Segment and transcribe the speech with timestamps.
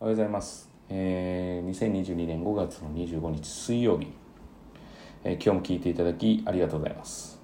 [0.00, 0.68] おはようございます。
[0.88, 4.08] えー、2022年5月の25日水曜日、
[5.22, 7.40] えー今日も聞いていただきありがとうございます。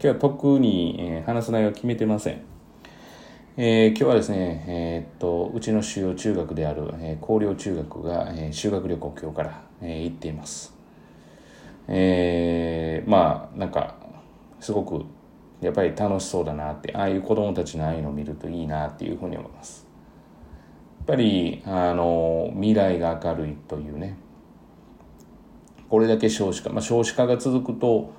[0.00, 2.42] 今日は特に、えー話す内容は決めてません。
[3.56, 10.72] えー今日はですね、えーっと、うちの主要中学である、えー広陵中学が、えー修学旅行今日から、えー行っています。
[11.88, 13.96] えーまあ、なんか、
[14.60, 15.04] すごく、
[15.60, 19.89] やっぱり楽しそうだなって、ああいう子供たちのああいうのを見るといいなっていうふうに思います。
[21.10, 24.16] やっぱりあの未来が明るいというね。
[25.88, 28.12] これだけ少子化、まあ、少子化が続くと、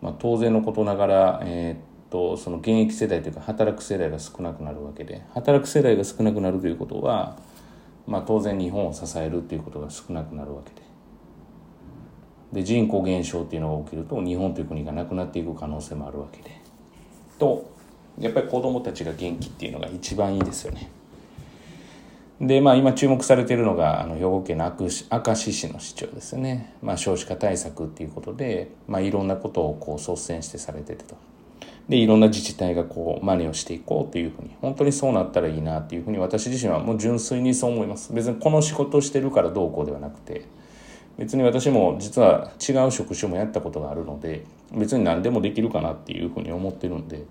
[0.00, 1.78] まあ、当然のことながら、えーっ
[2.10, 5.24] とその現役世代というか働く世代が少なくなるわけで。
[5.34, 7.36] 働く世代が少なくなるということは、
[8.06, 12.62] まあ、当然日本を支えるということが少なくなるわけで。
[12.62, 16.52] で人口減少っていうのが起きると日本という国がなくなっていく可能性もあるわけで。
[17.38, 17.68] と
[18.20, 20.88] やっぱり子どもたちが元気っていうのが一番いいですよね。
[22.40, 24.86] でまあ今注目されているのがあの兵庫県の明
[25.32, 31.16] 石市の市長ですね、まあ、少子化対策っていうことで、まあ、いろんなことをこう率先してされててと。
[31.88, 38.12] でいろんな自治体がこう真似をしていこうというふうに本当にそうなったらいいなっていうふうに私自身はもう純粋にそう思います。
[38.12, 40.44] 別にこの仕事をしてるからどうこうではなくて
[41.16, 47.24] 別に私も実は違う職種もやったことがあるので別に何でもできるかなっていうふうに思ってるんで。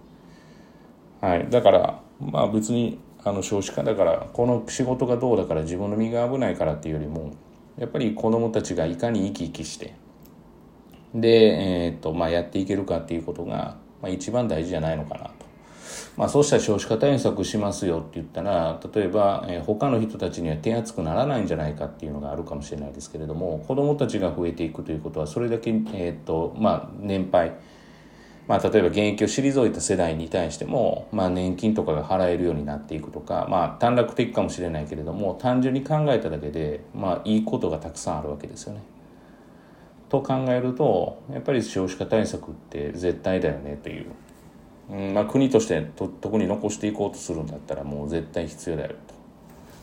[1.21, 7.33] はい、だからまあ別にあの少子化だからこの仕事がどうだから自分の身が危ないからっていうよりも
[7.77, 9.95] やっぱり子どもたちがいかに生き生きして
[11.13, 11.27] で、
[11.87, 15.47] えーとまあ、やっていけるかっていうことが、まあ、一番大事じゃないのかなと。
[16.15, 27.53] まあ、そうした少子化対策しますよって言ったら例えば、えー他の人たちには手厚くならないんじゃないかっていうのがあるかもしれないですけれども子どもたちが増えていくということはそれだけ、えーとまあ、年配
[28.47, 38.81] まあ、例えば現役を退いた世代に対しても、まあ、年金とかが払えるようになっていくとか、まあ、短絡的かもしれないけれども単純に考えただけで、まあ、いいことがたくさんあるわけですよね。
[40.09, 44.05] と考えるとやっぱり少子化対策って絶対だよねという、
[44.89, 48.95] うんまあ、国としてと特に残していこうとするんだったらもう絶対必要だよ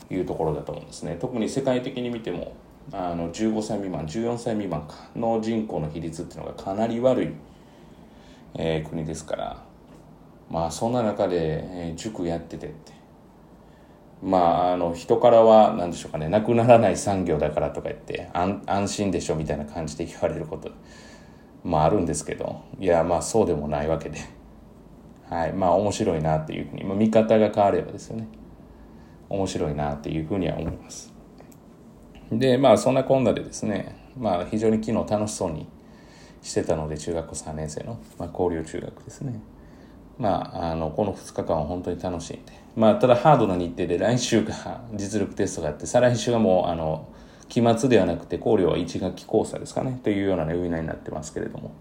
[0.09, 1.19] というところだと思うんですね。
[1.21, 2.55] 特に世界的に見ても
[2.93, 7.29] あの15歳未満14歳未満かの人口の比率っていうのがかなり悪い。
[8.57, 9.63] えー国ですから。
[10.51, 12.93] まあそんな中で、えー塾やっててって。
[14.23, 16.29] まああの人からは何でしょうかね。
[16.29, 20.71] なくならない産業だからとか言って安安心でしょみたいな感じで言われること。
[21.63, 22.63] まああるんですけど。
[22.79, 24.19] いやまあそうでもないわけで。
[25.29, 25.53] はい。
[25.53, 28.29] まあ面白いなっていうふうに、まあ、見方が変わればですよね。
[29.29, 31.13] 面白いなっていうふうには思います。
[32.31, 34.13] でまあそんなこんなでですね。
[34.17, 35.67] まあ非常に昨日楽しそうに
[36.45, 39.41] してたので中学校3年生の、まあ、交流中学ですね。
[40.19, 42.53] まああのこの2日間は本当に楽しんで。
[42.77, 47.09] まあただハードな日程で来週が実力テストがあって再来週はもうあの
[47.49, 49.99] 期末ではなくて考慮は1学期交差ですかね。
[50.05, 51.73] というような呼び名になってますけれども。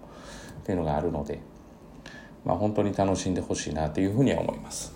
[0.63, 1.39] っていうのがあるので
[2.45, 4.93] まあ本当に楽しんでほしいなというふうには思います。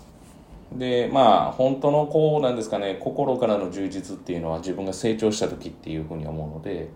[0.72, 6.90] でまあ本当のこうなんですかね心からの充実っていうのは自分が成長した時っていうふうに思うので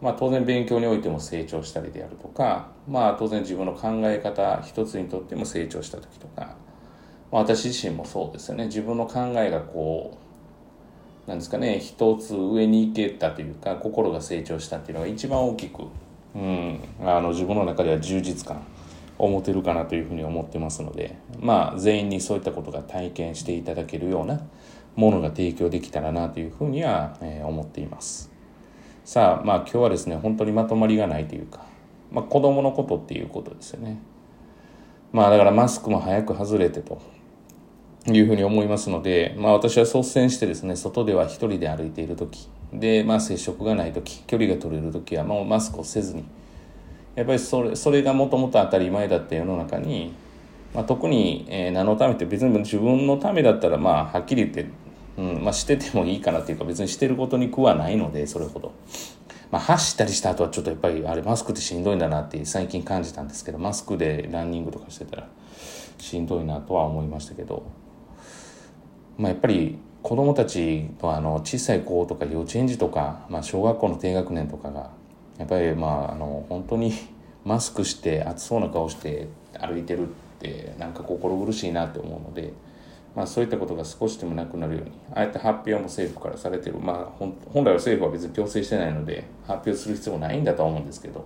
[0.00, 6.56] まあ、当然勉強においても成長したりであるとか、まあ、当然自分の考え方一つにとっても成長した時とか、
[7.32, 10.18] まあ、私自身もそうですよね自分の考えがこ
[11.26, 15.84] うなんですかね一つ上に行けたというか心が成長したっていうのが一番大きく、
[16.34, 18.62] うん、あの自分の中では充実感
[19.18, 24.42] を持てるかなというふうに思ってますのでまあ全員にそういったことが体験していただけるような
[24.94, 28.35] ものが提供できたらなというふうには、えー思っています。
[29.06, 31.64] さあまあ今日はですね本当にまとまりがないというか、
[32.10, 34.00] まあ、子供のことっていうことですよね。
[35.12, 37.00] まあだからマスクも早く外れてと
[38.08, 46.24] いうふうに思いますので、まあ、私は率先してですね外では一人で歩いている時で、まあ、接触がない時距離が取れる時はもうマスクをせずに
[47.14, 50.12] やっぱりそれそれがもともと当たり前だった世の中に、
[50.74, 54.68] まあ、特に、えー何のためって別に自分のためだったらまあはっきり言って
[55.18, 58.72] うんまあ、しててもいいかなっていうか別にしてることに苦はないのでそれほど、
[59.50, 65.28] まあ、走ったりした後はちょっとやっぱりあれマスクってしんどいんだなって最近感じたんですけどマスクでランニングとかしてたら
[65.98, 67.64] しんどいなとは思いましたけど、
[69.16, 74.90] まあ、やっぱり子供たちのあの小さい子とか幼稚園児とか、まあ、小学校の低学年とかが
[75.38, 76.92] やっぱりまああの本当に
[77.44, 82.52] マスクして暑そうな顔して歩いてるってなんか心苦しいなって思うので。
[83.16, 87.34] まあ、そういったことが少しでもなくなるようにああやって発表も政府からされてる、まあ、本
[87.64, 91.24] 来は政府は別に強制してないので発表する必要もないんだとは思うんですけど、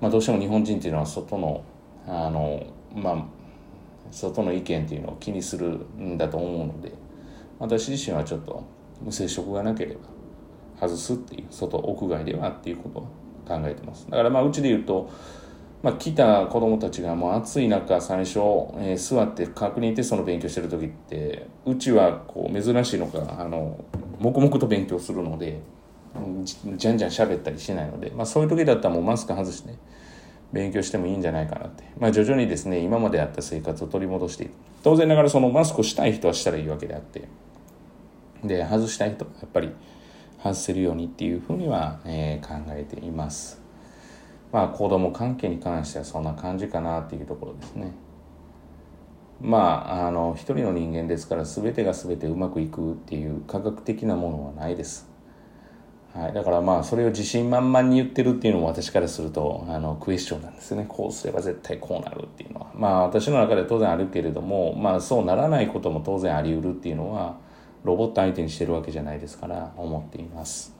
[0.00, 1.64] まあ、どうしても日本人っていうのは外の
[2.06, 3.24] あの、まあ、
[4.12, 6.92] 外の意見っていうのを気にするんだと思うので
[7.58, 8.62] 私自身はちょっと
[9.02, 10.00] 無接触がなければ
[10.86, 13.02] 外すっていう外屋外ではっていうことを
[13.48, 14.08] 考えてます。
[14.08, 15.10] だからまあうちで言うと
[15.86, 18.38] まあ、来た子供たちがもう暑い中最初、
[18.74, 23.84] えー、座って確認テストの勉強してる時ってうちはこう珍しいのかあの
[24.18, 25.60] 黙々と勉強するので
[26.74, 29.78] じゃんじゃん喋ったりしないので、まあ、そういう時だったらもうマスク外してね
[30.52, 34.54] 勉強してもいいんじゃないかなって、まあ、徐々にですね今まであった生活を取り戻していく。
[34.82, 37.28] 当然ながらそのマスクをしたい人はしたらいいわけであって
[38.42, 39.70] で外したい人はやっぱり
[40.42, 43.65] 外せるようにっていうふうには、えー、考えています。
[44.56, 47.92] まあ子供関係に関してはそんな感じかなっていうところですね。
[49.38, 49.58] ま
[50.02, 55.10] ああの一人の人間ですから全てが全てうまくいくっていう科学的なものはないです。
[56.14, 60.86] はい、だからまあそれを自信満々に言ってるっていうのも私からするとあのクエスチョンなんですね。
[60.88, 62.70] こうすれば絶対こうなるっていうのは。
[62.74, 67.36] まあ私の中で当然あるけれどもまあそうならないことも当然あり得るっていうのは
[67.84, 70.75] ロボット相手にしてるわけじゃないですから思っています。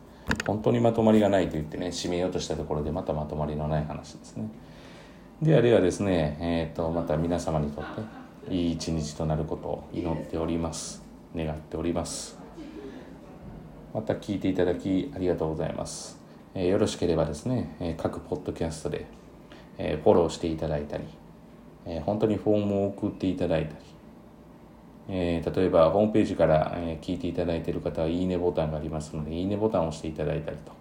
[0.47, 4.49] 本当にまとまりがないと言ってね締めようとしたところでまたまとまりのない話ですね。
[5.43, 7.85] であれはですねえっ、ー、とまた皆様にとっ
[8.49, 11.03] ていい一日となることを祈っております。
[11.35, 12.39] 願っております。
[13.93, 16.19] また聞いていただきありがとうございます。
[16.55, 19.07] えー、よろしければですね、え、各ポッドキャストで、
[19.79, 21.05] えー、フォローしていただいたり、
[21.87, 23.77] え本当にフォームを送っていただいたり、
[25.09, 30.73] え例えばホームページから、え聞いていただいている方は、いいねボタンがありますので、いいねボタンを押していただいたりと、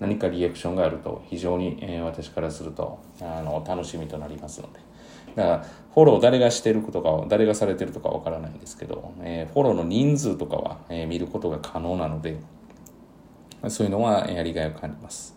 [0.00, 4.80] 何かリアクションがあると非常に、え私からするとあの楽しみとなりますので。
[5.34, 12.38] だからフォロー誰がしてるとか誰がされてるとかわからないんですけど、えフォローの人数とかは、え見ることが可能なので、
[13.68, 15.36] そういうのはやりがいを感じます。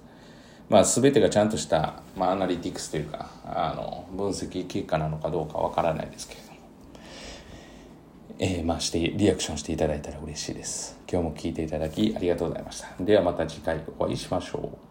[0.69, 6.41] まあ、全てがちゃんとした、まあ、アナリティクスというかあの分析結果なのかどうかわからないですけど、
[8.41, 10.97] えー、まあしてリアクションしていただいたら嬉しいです。
[11.11, 12.87] 今日も聞いていただきありがとうございました。
[13.03, 14.88] ではまた次回お会いしましょう。